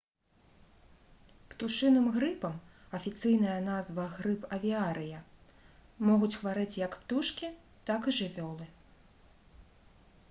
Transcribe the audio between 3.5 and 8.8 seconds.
назва— грып авіарыя могуць хварэць як птушкі так і жывёлы